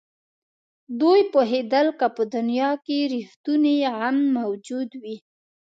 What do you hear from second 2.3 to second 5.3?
دنیا کې رښتونی غم موجود وي.